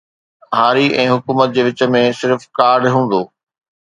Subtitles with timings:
[0.59, 3.21] هاري ۽ حڪومت جي وچ ۾ صرف ڪارڊ هوندو